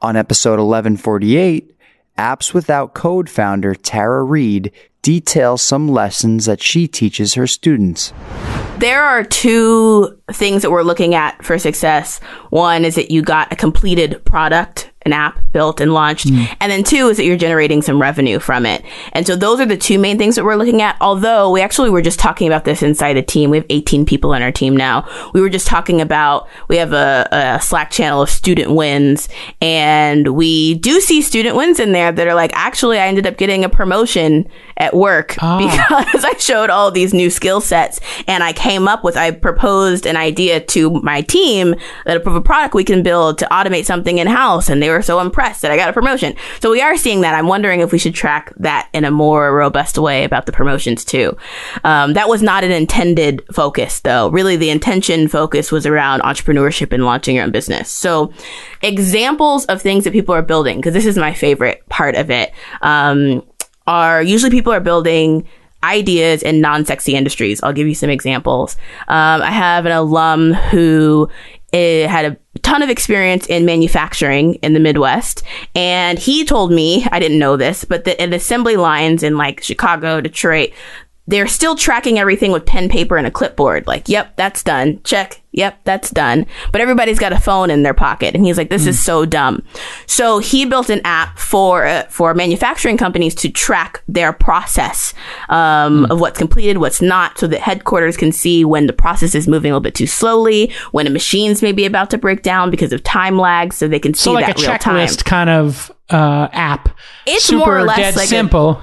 On 0.00 0.16
episode 0.16 0.58
1148, 0.58 1.76
Apps 2.18 2.54
Without 2.54 2.94
Code 2.94 3.28
founder 3.28 3.74
Tara 3.74 4.22
Reed 4.22 4.72
details 5.02 5.62
some 5.62 5.88
lessons 5.88 6.44
that 6.46 6.62
she 6.62 6.86
teaches 6.86 7.34
her 7.34 7.46
students. 7.46 8.12
There 8.78 9.02
are 9.02 9.24
two 9.24 10.18
things 10.32 10.62
that 10.62 10.70
we're 10.70 10.82
looking 10.82 11.14
at 11.14 11.44
for 11.44 11.58
success. 11.58 12.20
One 12.50 12.84
is 12.84 12.94
that 12.94 13.10
you 13.10 13.22
got 13.22 13.52
a 13.52 13.56
completed 13.56 14.24
product 14.24 14.91
an 15.04 15.12
app 15.12 15.40
built 15.52 15.80
and 15.80 15.92
launched. 15.92 16.26
Mm. 16.26 16.56
And 16.60 16.72
then 16.72 16.84
two 16.84 17.08
is 17.08 17.16
that 17.16 17.24
you're 17.24 17.36
generating 17.36 17.82
some 17.82 18.00
revenue 18.00 18.38
from 18.38 18.66
it. 18.66 18.84
And 19.12 19.26
so 19.26 19.36
those 19.36 19.60
are 19.60 19.66
the 19.66 19.76
two 19.76 19.98
main 19.98 20.18
things 20.18 20.36
that 20.36 20.44
we're 20.44 20.56
looking 20.56 20.82
at. 20.82 20.96
Although 21.00 21.50
we 21.50 21.60
actually 21.60 21.90
were 21.90 22.02
just 22.02 22.18
talking 22.18 22.46
about 22.46 22.64
this 22.64 22.82
inside 22.82 23.14
the 23.14 23.22
team. 23.22 23.50
We 23.50 23.58
have 23.58 23.66
18 23.68 24.06
people 24.06 24.32
on 24.34 24.42
our 24.42 24.52
team 24.52 24.76
now. 24.76 25.08
We 25.34 25.40
were 25.40 25.50
just 25.50 25.66
talking 25.66 26.00
about, 26.00 26.48
we 26.68 26.76
have 26.76 26.92
a, 26.92 27.28
a 27.30 27.60
Slack 27.60 27.90
channel 27.90 28.22
of 28.22 28.30
student 28.30 28.72
wins 28.72 29.28
and 29.60 30.28
we 30.28 30.74
do 30.74 31.00
see 31.00 31.22
student 31.22 31.56
wins 31.56 31.80
in 31.80 31.92
there 31.92 32.12
that 32.12 32.26
are 32.26 32.34
like, 32.34 32.52
actually, 32.54 32.98
I 32.98 33.06
ended 33.06 33.26
up 33.26 33.36
getting 33.36 33.64
a 33.64 33.68
promotion 33.68 34.48
at 34.76 34.94
work 34.94 35.36
Ah. 35.40 35.58
because 36.04 36.24
I 36.24 36.36
showed 36.38 36.70
all 36.70 36.90
these 36.90 37.12
new 37.14 37.30
skill 37.30 37.60
sets 37.60 38.00
and 38.26 38.42
I 38.42 38.52
came 38.52 38.88
up 38.88 39.04
with, 39.04 39.16
I 39.16 39.30
proposed 39.30 40.06
an 40.06 40.16
idea 40.16 40.60
to 40.60 40.90
my 41.02 41.20
team 41.22 41.74
that 42.04 42.16
of 42.26 42.34
a 42.34 42.40
product 42.40 42.74
we 42.74 42.84
can 42.84 43.02
build 43.02 43.38
to 43.38 43.46
automate 43.50 43.84
something 43.84 44.18
in 44.18 44.26
house. 44.26 44.68
And 44.68 44.82
they 44.82 44.90
were 44.90 45.02
so 45.02 45.20
impressed 45.20 45.62
that 45.62 45.70
I 45.70 45.76
got 45.76 45.88
a 45.88 45.92
promotion. 45.92 46.34
So 46.60 46.70
we 46.70 46.80
are 46.80 46.96
seeing 46.96 47.20
that. 47.22 47.34
I'm 47.34 47.48
wondering 47.48 47.80
if 47.80 47.92
we 47.92 47.98
should 47.98 48.14
track 48.14 48.52
that 48.58 48.88
in 48.92 49.04
a 49.04 49.10
more 49.10 49.54
robust 49.54 49.98
way 49.98 50.24
about 50.24 50.46
the 50.46 50.52
promotions 50.52 51.04
too. 51.04 51.36
Um, 51.84 52.12
that 52.14 52.28
was 52.28 52.42
not 52.42 52.64
an 52.64 52.70
intended 52.70 53.42
focus 53.52 54.00
though. 54.00 54.28
Really 54.30 54.56
the 54.56 54.70
intention 54.70 55.28
focus 55.28 55.72
was 55.72 55.86
around 55.86 56.20
entrepreneurship 56.22 56.92
and 56.92 57.04
launching 57.04 57.36
your 57.36 57.44
own 57.44 57.50
business. 57.50 57.90
So 57.90 58.32
examples 58.82 59.64
of 59.66 59.80
things 59.82 60.04
that 60.04 60.12
people 60.12 60.34
are 60.34 60.42
building, 60.42 60.76
because 60.78 60.94
this 60.94 61.06
is 61.06 61.16
my 61.16 61.32
favorite 61.34 61.86
part 61.88 62.14
of 62.14 62.30
it. 62.30 62.52
Um, 62.82 63.42
are 63.86 64.22
usually 64.22 64.50
people 64.50 64.72
are 64.72 64.80
building 64.80 65.46
ideas 65.84 66.42
in 66.42 66.60
non-sexy 66.60 67.14
industries. 67.14 67.62
I'll 67.62 67.72
give 67.72 67.88
you 67.88 67.94
some 67.94 68.10
examples. 68.10 68.76
Um, 69.08 69.42
I 69.42 69.50
have 69.50 69.86
an 69.86 69.92
alum 69.92 70.54
who 70.54 71.28
eh, 71.72 72.06
had 72.06 72.24
a 72.24 72.58
ton 72.60 72.82
of 72.82 72.90
experience 72.90 73.46
in 73.46 73.64
manufacturing 73.64 74.54
in 74.56 74.74
the 74.74 74.80
Midwest, 74.80 75.42
and 75.74 76.18
he 76.18 76.44
told 76.44 76.70
me 76.70 77.06
I 77.10 77.18
didn't 77.18 77.38
know 77.38 77.56
this, 77.56 77.84
but 77.84 78.04
that 78.04 78.22
in 78.22 78.32
assembly 78.32 78.76
lines 78.76 79.22
in 79.22 79.36
like 79.36 79.62
Chicago, 79.62 80.20
Detroit, 80.20 80.70
they're 81.28 81.46
still 81.46 81.76
tracking 81.76 82.18
everything 82.18 82.50
with 82.52 82.66
pen, 82.66 82.88
paper, 82.88 83.16
and 83.16 83.26
a 83.26 83.30
clipboard. 83.30 83.86
Like, 83.86 84.08
yep, 84.08 84.34
that's 84.36 84.62
done. 84.62 85.00
Check. 85.04 85.40
Yep, 85.54 85.80
that's 85.84 86.08
done. 86.10 86.46
But 86.72 86.80
everybody's 86.80 87.18
got 87.18 87.32
a 87.34 87.38
phone 87.38 87.68
in 87.70 87.82
their 87.82 87.92
pocket, 87.94 88.34
and 88.34 88.44
he's 88.44 88.56
like, 88.56 88.70
"This 88.70 88.86
is 88.86 88.98
so 89.02 89.26
dumb." 89.26 89.62
So 90.06 90.38
he 90.38 90.64
built 90.64 90.88
an 90.88 91.02
app 91.04 91.38
for 91.38 91.84
uh, 91.86 92.04
for 92.08 92.32
manufacturing 92.34 92.96
companies 92.96 93.34
to 93.36 93.50
track 93.50 94.02
their 94.08 94.32
process 94.32 95.12
um, 95.50 96.06
of 96.10 96.20
what's 96.20 96.38
completed, 96.38 96.78
what's 96.78 97.02
not, 97.02 97.38
so 97.38 97.46
that 97.48 97.60
headquarters 97.60 98.16
can 98.16 98.32
see 98.32 98.64
when 98.64 98.86
the 98.86 98.92
process 98.94 99.34
is 99.34 99.46
moving 99.46 99.70
a 99.70 99.74
little 99.74 99.82
bit 99.82 99.94
too 99.94 100.06
slowly, 100.06 100.72
when 100.92 101.06
a 101.06 101.10
machine's 101.10 101.60
maybe 101.60 101.84
about 101.84 102.08
to 102.10 102.18
break 102.18 102.42
down 102.42 102.70
because 102.70 102.92
of 102.92 103.02
time 103.04 103.36
lag, 103.38 103.74
so 103.74 103.86
they 103.86 103.98
can 104.00 104.14
see 104.14 104.22
So 104.24 104.32
like 104.32 104.44
a 104.44 104.54
that 104.54 104.58
real 104.66 104.78
time. 104.78 105.06
checklist 105.06 105.24
kind 105.26 105.50
of 105.50 105.92
uh, 106.08 106.48
app. 106.52 106.88
It's 107.26 107.44
Super 107.44 107.58
more 107.58 107.78
or 107.78 107.82
less 107.84 107.98
dead 107.98 108.16
like 108.16 108.24
a- 108.24 108.28
simple. 108.28 108.82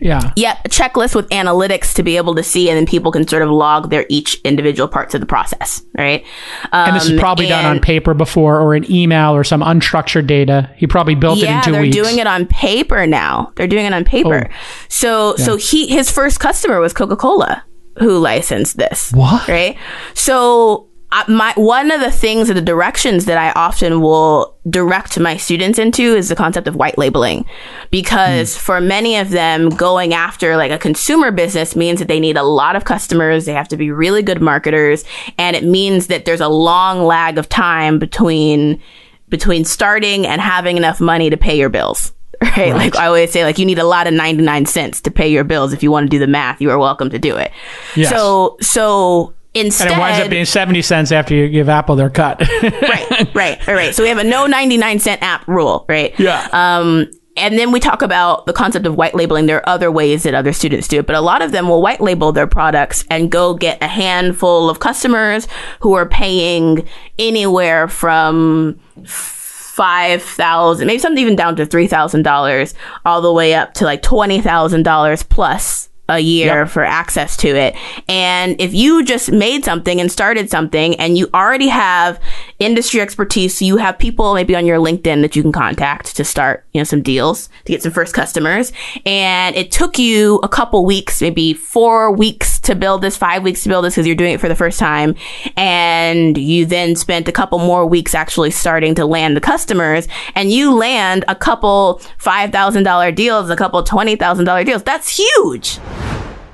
Yeah. 0.00 0.32
Yep, 0.36 0.58
a 0.64 0.68
checklist 0.68 1.14
with 1.14 1.28
analytics 1.30 1.94
to 1.94 2.02
be 2.02 2.16
able 2.16 2.34
to 2.34 2.42
see, 2.42 2.68
and 2.68 2.76
then 2.76 2.86
people 2.86 3.12
can 3.12 3.26
sort 3.26 3.42
of 3.42 3.50
log 3.50 3.90
their 3.90 4.04
each 4.08 4.40
individual 4.44 4.88
parts 4.88 5.14
of 5.14 5.20
the 5.20 5.26
process, 5.26 5.82
right? 5.96 6.24
Um, 6.72 6.88
And 6.88 6.96
this 6.96 7.08
is 7.08 7.18
probably 7.18 7.46
done 7.46 7.64
on 7.64 7.80
paper 7.80 8.14
before 8.14 8.60
or 8.60 8.74
an 8.74 8.90
email 8.90 9.34
or 9.34 9.44
some 9.44 9.60
unstructured 9.60 10.26
data. 10.26 10.70
He 10.76 10.86
probably 10.86 11.14
built 11.14 11.38
it 11.38 11.44
yeah, 11.44 11.58
in 11.58 11.64
2 11.64 11.72
they're 11.72 11.80
weeks. 11.82 11.96
Oh. 11.96 12.02
doing 12.02 12.18
it 12.18 12.26
on 12.26 12.46
paper 12.46 13.06
now. 13.06 13.52
They're 13.56 13.66
doing 13.66 13.86
it 13.86 13.92
on 13.94 14.04
paper. 14.04 14.50
So, 14.88 15.36
so 15.36 15.56
he 15.56 15.86
his 15.86 16.10
first 16.10 16.40
customer 16.40 16.80
was 16.80 16.92
Coca 16.92 17.16
Cola, 17.16 17.64
who 17.98 18.18
licensed 18.18 18.76
this. 18.76 19.12
What? 19.12 19.48
Right. 19.48 19.76
So. 20.14 20.88
I, 21.14 21.24
my 21.30 21.52
one 21.54 21.92
of 21.92 22.00
the 22.00 22.10
things 22.10 22.50
or 22.50 22.54
the 22.54 22.60
directions 22.60 23.26
that 23.26 23.38
I 23.38 23.52
often 23.52 24.00
will 24.00 24.56
direct 24.68 25.18
my 25.20 25.36
students 25.36 25.78
into 25.78 26.02
is 26.02 26.28
the 26.28 26.34
concept 26.34 26.66
of 26.66 26.74
white 26.74 26.98
labeling, 26.98 27.46
because 27.92 28.56
hmm. 28.56 28.60
for 28.60 28.80
many 28.80 29.16
of 29.16 29.30
them, 29.30 29.68
going 29.68 30.12
after 30.12 30.56
like 30.56 30.72
a 30.72 30.78
consumer 30.78 31.30
business 31.30 31.76
means 31.76 32.00
that 32.00 32.08
they 32.08 32.18
need 32.18 32.36
a 32.36 32.42
lot 32.42 32.74
of 32.74 32.84
customers. 32.84 33.44
They 33.44 33.52
have 33.52 33.68
to 33.68 33.76
be 33.76 33.92
really 33.92 34.22
good 34.22 34.42
marketers, 34.42 35.04
and 35.38 35.54
it 35.54 35.62
means 35.62 36.08
that 36.08 36.24
there's 36.24 36.40
a 36.40 36.48
long 36.48 37.04
lag 37.04 37.38
of 37.38 37.48
time 37.48 38.00
between 38.00 38.82
between 39.28 39.64
starting 39.64 40.26
and 40.26 40.40
having 40.40 40.76
enough 40.76 41.00
money 41.00 41.30
to 41.30 41.36
pay 41.36 41.56
your 41.56 41.68
bills. 41.68 42.12
Right? 42.56 42.74
Like 42.74 42.96
I 42.96 43.06
always 43.06 43.30
say, 43.30 43.44
like 43.44 43.58
you 43.58 43.64
need 43.64 43.78
a 43.78 43.84
lot 43.84 44.06
of 44.06 44.12
99 44.12 44.66
cents 44.66 45.00
to 45.02 45.10
pay 45.10 45.28
your 45.28 45.44
bills. 45.44 45.72
If 45.72 45.82
you 45.82 45.90
want 45.90 46.06
to 46.06 46.10
do 46.10 46.18
the 46.18 46.26
math, 46.26 46.60
you 46.60 46.70
are 46.70 46.78
welcome 46.78 47.08
to 47.10 47.18
do 47.18 47.36
it. 47.36 47.52
Yes. 47.96 48.10
So, 48.10 48.58
so 48.60 49.34
instead, 49.54 49.88
and 49.88 49.96
it 49.96 50.00
winds 50.00 50.20
up 50.20 50.30
being 50.30 50.44
70 50.44 50.82
cents 50.82 51.12
after 51.12 51.34
you 51.34 51.48
give 51.48 51.68
Apple 51.68 51.96
their 51.96 52.10
cut. 52.10 52.40
right, 52.62 53.10
right, 53.10 53.34
right, 53.34 53.66
right. 53.66 53.94
So 53.94 54.02
we 54.02 54.08
have 54.08 54.18
a 54.18 54.24
no 54.24 54.46
99 54.46 54.98
cent 54.98 55.22
app 55.22 55.46
rule, 55.48 55.86
right? 55.88 56.18
Yeah. 56.18 56.48
Um, 56.52 57.10
and 57.36 57.58
then 57.58 57.72
we 57.72 57.80
talk 57.80 58.02
about 58.02 58.46
the 58.46 58.52
concept 58.52 58.86
of 58.86 58.94
white 58.94 59.14
labeling. 59.14 59.46
There 59.46 59.56
are 59.56 59.68
other 59.68 59.90
ways 59.90 60.22
that 60.22 60.34
other 60.34 60.52
students 60.52 60.86
do 60.86 61.00
it, 61.00 61.06
but 61.06 61.16
a 61.16 61.20
lot 61.20 61.42
of 61.42 61.50
them 61.50 61.68
will 61.68 61.82
white 61.82 62.00
label 62.00 62.30
their 62.30 62.46
products 62.46 63.04
and 63.10 63.30
go 63.30 63.54
get 63.54 63.82
a 63.82 63.88
handful 63.88 64.70
of 64.70 64.78
customers 64.78 65.48
who 65.80 65.94
are 65.94 66.06
paying 66.06 66.86
anywhere 67.18 67.88
from 67.88 68.78
five 69.04 70.22
thousand, 70.22 70.86
maybe 70.86 71.00
something 71.00 71.20
even 71.20 71.34
down 71.34 71.56
to 71.56 71.66
three 71.66 71.88
thousand 71.88 72.22
dollars, 72.22 72.74
all 73.04 73.20
the 73.20 73.32
way 73.32 73.54
up 73.54 73.74
to 73.74 73.84
like 73.84 74.02
twenty 74.02 74.40
thousand 74.40 74.84
dollars 74.84 75.24
plus 75.24 75.88
a 76.08 76.18
year 76.18 76.66
for 76.66 76.84
access 76.84 77.36
to 77.38 77.48
it. 77.48 77.74
And 78.08 78.60
if 78.60 78.74
you 78.74 79.04
just 79.04 79.32
made 79.32 79.64
something 79.64 80.00
and 80.00 80.12
started 80.12 80.50
something 80.50 80.94
and 80.96 81.16
you 81.16 81.30
already 81.32 81.68
have 81.68 82.20
industry 82.58 83.00
expertise, 83.00 83.58
so 83.58 83.64
you 83.64 83.78
have 83.78 83.98
people 83.98 84.34
maybe 84.34 84.54
on 84.54 84.66
your 84.66 84.78
LinkedIn 84.78 85.22
that 85.22 85.34
you 85.34 85.42
can 85.42 85.52
contact 85.52 86.14
to 86.16 86.24
start, 86.24 86.66
you 86.72 86.80
know, 86.80 86.84
some 86.84 87.02
deals 87.02 87.48
to 87.64 87.72
get 87.72 87.82
some 87.82 87.92
first 87.92 88.14
customers. 88.14 88.72
And 89.06 89.56
it 89.56 89.72
took 89.72 89.98
you 89.98 90.40
a 90.42 90.48
couple 90.48 90.84
weeks, 90.84 91.22
maybe 91.22 91.54
four 91.54 92.12
weeks 92.12 92.53
to 92.64 92.74
build 92.74 93.02
this, 93.02 93.16
five 93.16 93.42
weeks 93.42 93.62
to 93.62 93.68
build 93.68 93.84
this 93.84 93.94
because 93.94 94.06
you're 94.06 94.16
doing 94.16 94.34
it 94.34 94.40
for 94.40 94.48
the 94.48 94.54
first 94.54 94.78
time. 94.78 95.14
And 95.56 96.36
you 96.36 96.66
then 96.66 96.96
spent 96.96 97.28
a 97.28 97.32
couple 97.32 97.58
more 97.58 97.86
weeks 97.86 98.14
actually 98.14 98.50
starting 98.50 98.94
to 98.96 99.06
land 99.06 99.36
the 99.36 99.40
customers 99.40 100.08
and 100.34 100.50
you 100.50 100.74
land 100.74 101.24
a 101.28 101.34
couple 101.34 102.00
$5,000 102.18 103.14
deals, 103.14 103.50
a 103.50 103.56
couple 103.56 103.82
$20,000 103.82 104.66
deals. 104.66 104.82
That's 104.82 105.16
huge. 105.16 105.78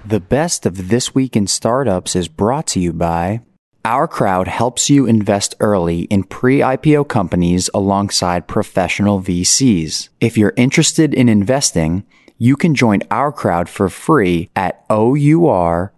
The 0.04 0.20
best 0.20 0.66
of 0.66 0.88
This 0.88 1.14
Week 1.14 1.36
in 1.36 1.46
Startups 1.46 2.16
is 2.16 2.26
brought 2.26 2.66
to 2.68 2.80
you 2.80 2.92
by 2.92 3.40
OurCrowd 3.84 4.46
helps 4.46 4.90
you 4.90 5.06
invest 5.06 5.54
early 5.58 6.02
in 6.02 6.24
pre 6.24 6.58
IPO 6.58 7.08
companies 7.08 7.70
alongside 7.72 8.46
professional 8.46 9.22
VCs. 9.22 10.10
If 10.20 10.36
you're 10.36 10.52
interested 10.56 11.14
in 11.14 11.30
investing, 11.30 12.04
you 12.42 12.56
can 12.56 12.74
join 12.74 13.00
OurCrowd 13.10 13.68
for 13.68 13.90
free 13.90 14.48
at 14.56 14.88
OURCROWD.com 14.88 15.90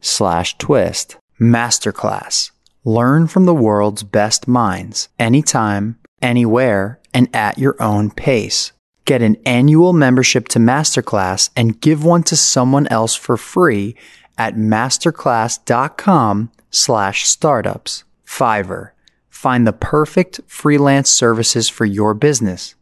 slash 0.00 0.58
twist. 0.58 1.16
Masterclass. 1.40 2.50
Learn 2.84 3.26
from 3.26 3.46
the 3.46 3.54
world's 3.54 4.02
best 4.02 4.46
minds 4.46 5.08
anytime, 5.18 5.98
anywhere, 6.20 7.00
and 7.14 7.34
at 7.34 7.56
your 7.56 7.82
own 7.82 8.10
pace. 8.10 8.72
Get 9.06 9.22
an 9.22 9.38
annual 9.46 9.94
membership 9.94 10.46
to 10.48 10.58
Masterclass 10.58 11.48
and 11.56 11.80
give 11.80 12.04
one 12.04 12.22
to 12.24 12.36
someone 12.36 12.86
else 12.88 13.14
for 13.14 13.38
free 13.38 13.96
at 14.36 14.54
masterclass.com 14.54 16.50
slash 16.70 17.24
startups. 17.26 18.04
Fiverr. 18.26 18.90
Find 19.30 19.66
the 19.66 19.72
perfect 19.72 20.40
freelance 20.46 21.08
services 21.08 21.70
for 21.70 21.86
your 21.86 22.12
business. 22.12 22.74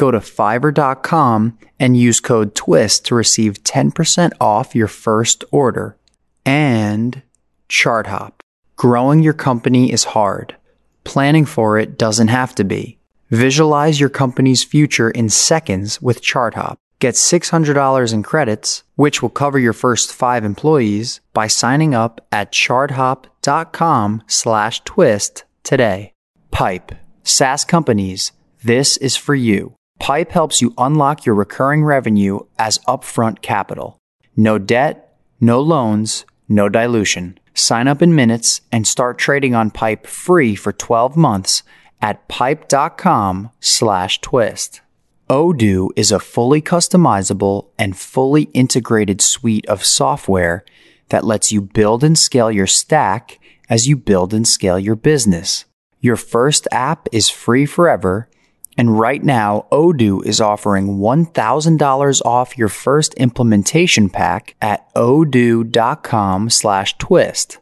Go 0.00 0.10
to 0.10 0.20
fiverr.com 0.20 1.58
and 1.78 1.94
use 1.94 2.20
code 2.20 2.54
TWIST 2.54 3.04
to 3.04 3.14
receive 3.14 3.62
10% 3.64 4.32
off 4.40 4.74
your 4.74 4.88
first 4.88 5.44
order. 5.50 5.98
And 6.46 7.20
ChartHop. 7.68 8.32
Growing 8.76 9.22
your 9.22 9.34
company 9.34 9.92
is 9.92 10.04
hard. 10.16 10.56
Planning 11.04 11.44
for 11.44 11.78
it 11.78 11.98
doesn't 11.98 12.28
have 12.28 12.54
to 12.54 12.64
be. 12.64 12.98
Visualize 13.28 14.00
your 14.00 14.08
company's 14.08 14.64
future 14.64 15.10
in 15.10 15.28
seconds 15.28 16.00
with 16.00 16.22
ChartHop. 16.22 16.76
Get 16.98 17.14
$600 17.14 18.14
in 18.14 18.22
credits, 18.22 18.84
which 18.94 19.20
will 19.20 19.28
cover 19.28 19.58
your 19.58 19.74
first 19.74 20.14
five 20.14 20.46
employees, 20.46 21.20
by 21.34 21.46
signing 21.46 21.94
up 21.94 22.26
at 22.32 22.52
charthop.com 22.52 24.22
slash 24.26 24.80
twist 24.84 25.44
today. 25.62 26.14
Pipe. 26.50 26.92
SaaS 27.22 27.66
companies, 27.66 28.32
this 28.64 28.96
is 28.96 29.14
for 29.14 29.34
you. 29.34 29.74
Pipe 30.00 30.32
helps 30.32 30.62
you 30.62 30.72
unlock 30.78 31.26
your 31.26 31.34
recurring 31.34 31.84
revenue 31.84 32.40
as 32.58 32.78
upfront 32.88 33.42
capital. 33.42 33.98
No 34.34 34.58
debt, 34.58 35.16
no 35.40 35.60
loans, 35.60 36.24
no 36.48 36.70
dilution. 36.70 37.38
Sign 37.52 37.86
up 37.86 38.00
in 38.00 38.14
minutes 38.14 38.62
and 38.72 38.86
start 38.86 39.18
trading 39.18 39.54
on 39.54 39.70
Pipe 39.70 40.06
free 40.06 40.56
for 40.56 40.72
12 40.72 41.18
months 41.18 41.62
at 42.00 42.26
pipe.com 42.28 43.50
slash 43.60 44.20
twist. 44.22 44.80
Odoo 45.28 45.90
is 45.94 46.10
a 46.10 46.18
fully 46.18 46.62
customizable 46.62 47.68
and 47.78 47.96
fully 47.96 48.44
integrated 48.54 49.20
suite 49.20 49.66
of 49.66 49.84
software 49.84 50.64
that 51.10 51.24
lets 51.24 51.52
you 51.52 51.60
build 51.60 52.02
and 52.02 52.18
scale 52.18 52.50
your 52.50 52.66
stack 52.66 53.38
as 53.68 53.86
you 53.86 53.96
build 53.96 54.32
and 54.32 54.48
scale 54.48 54.78
your 54.78 54.96
business. 54.96 55.66
Your 56.00 56.16
first 56.16 56.66
app 56.72 57.06
is 57.12 57.28
free 57.28 57.66
forever, 57.66 58.30
and 58.76 58.98
right 58.98 59.22
now 59.22 59.66
Odoo 59.72 60.24
is 60.24 60.40
offering 60.40 60.98
$1,000 60.98 62.24
off 62.24 62.58
your 62.58 62.68
first 62.68 63.14
implementation 63.14 64.08
pack 64.08 64.54
at 64.62 64.92
odoo.com 64.94 66.50
slash 66.50 66.96
twist. 66.98 67.58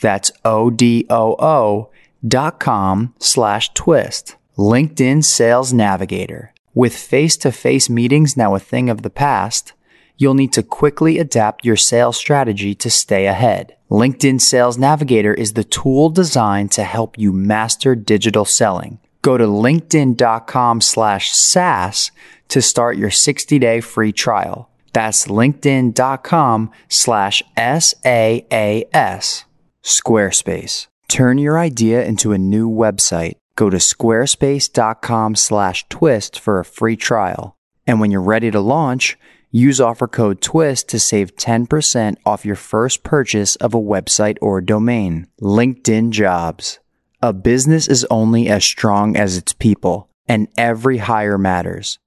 That's 0.00 0.32
O-D-O-O 0.44 1.90
dot 2.26 2.58
com 2.58 3.14
slash 3.18 3.72
twist. 3.74 4.36
LinkedIn 4.56 5.24
Sales 5.24 5.72
Navigator. 5.72 6.52
With 6.74 6.96
face 6.96 7.36
to 7.38 7.52
face 7.52 7.90
meetings 7.90 8.36
now 8.36 8.54
a 8.54 8.60
thing 8.60 8.88
of 8.88 9.02
the 9.02 9.10
past, 9.10 9.72
you'll 10.16 10.34
need 10.34 10.52
to 10.52 10.62
quickly 10.62 11.18
adapt 11.18 11.64
your 11.64 11.76
sales 11.76 12.16
strategy 12.16 12.74
to 12.76 12.90
stay 12.90 13.26
ahead. 13.26 13.76
LinkedIn 13.90 14.40
Sales 14.40 14.78
Navigator 14.78 15.34
is 15.34 15.52
the 15.52 15.64
tool 15.64 16.10
designed 16.10 16.72
to 16.72 16.84
help 16.84 17.18
you 17.18 17.32
master 17.32 17.94
digital 17.94 18.44
selling. 18.44 18.98
Go 19.24 19.38
to 19.38 19.46
linkedin.com 19.46 20.82
slash 20.82 21.30
SaaS 21.30 22.10
to 22.48 22.60
start 22.60 22.98
your 22.98 23.10
60 23.10 23.58
day 23.58 23.80
free 23.80 24.12
trial. 24.12 24.68
That's 24.92 25.26
linkedin.com 25.28 26.70
slash 26.90 27.42
S-A-A-S. 27.56 29.44
Squarespace. 29.82 30.86
Turn 31.08 31.38
your 31.38 31.58
idea 31.58 32.04
into 32.04 32.32
a 32.32 32.38
new 32.38 32.68
website. 32.68 33.36
Go 33.56 33.70
to 33.70 33.78
squarespace.com 33.78 35.36
slash 35.36 35.88
twist 35.88 36.38
for 36.38 36.60
a 36.60 36.64
free 36.64 36.96
trial. 36.96 37.56
And 37.86 38.00
when 38.00 38.10
you're 38.10 38.20
ready 38.20 38.50
to 38.50 38.60
launch, 38.60 39.16
use 39.50 39.80
offer 39.80 40.06
code 40.06 40.42
TWIST 40.42 40.86
to 40.88 41.00
save 41.00 41.36
10% 41.36 42.16
off 42.26 42.44
your 42.44 42.56
first 42.56 43.02
purchase 43.02 43.56
of 43.56 43.72
a 43.72 43.80
website 43.80 44.36
or 44.42 44.60
domain. 44.60 45.28
LinkedIn 45.40 46.10
Jobs. 46.10 46.78
A 47.24 47.32
business 47.32 47.88
is 47.88 48.06
only 48.10 48.50
as 48.50 48.66
strong 48.66 49.16
as 49.16 49.38
its 49.38 49.54
people, 49.54 50.10
and 50.28 50.46
every 50.58 50.98
hire 50.98 51.38
matters. 51.38 51.98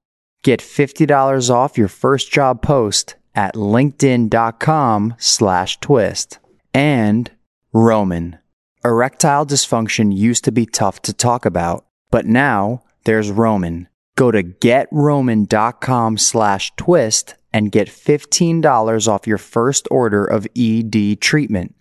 Get 0.44 0.60
$50 0.60 1.50
off 1.50 1.76
your 1.76 1.88
first 1.88 2.32
job 2.32 2.62
post 2.62 3.16
at 3.34 3.56
linkedin.com 3.56 5.16
slash 5.18 5.80
twist. 5.80 6.38
And 6.72 7.32
Roman. 7.74 8.38
Erectile 8.86 9.48
dysfunction 9.48 10.16
used 10.16 10.44
to 10.44 10.52
be 10.52 10.68
tough 10.68 11.02
to 11.02 11.14
talk 11.14 11.48
about, 11.48 11.88
but 12.12 12.28
now 12.28 12.84
there's 13.06 13.32
Roman. 13.32 13.88
Go 14.18 14.30
to 14.30 14.44
getroman.com 14.44 16.18
slash 16.20 16.76
twist 16.76 17.34
and 17.52 17.72
get 17.72 17.88
$15 17.88 19.08
off 19.08 19.26
your 19.26 19.40
first 19.40 19.88
order 19.90 20.24
of 20.24 20.46
ED 20.56 21.20
treatment, 21.20 21.74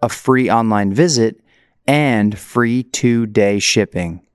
a 0.00 0.08
free 0.08 0.48
online 0.48 0.94
visit, 0.94 1.42
and 1.86 2.38
free 2.38 2.82
two 2.82 3.26
day 3.26 3.58
shipping. 3.58 4.25